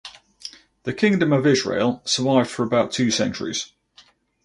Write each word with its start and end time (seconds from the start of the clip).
The 0.81 0.95
Kingdom 0.95 1.31
of 1.31 1.45
Israel 1.45 2.01
survived 2.05 2.49
for 2.49 2.63
about 2.65 2.91
two 2.91 3.11
centuries. 3.11 3.71